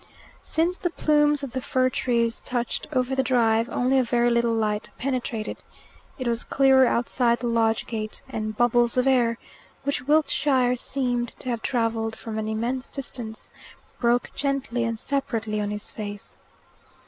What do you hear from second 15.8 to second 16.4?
face.